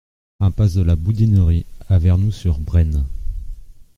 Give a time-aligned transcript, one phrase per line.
[0.39, 3.05] Impasse de la Bourdinerie à Vernou-sur-Brenne